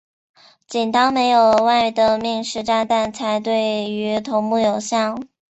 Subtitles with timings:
[0.67, 5.15] 仅当没有额外的命时炸弹才对于头目有效。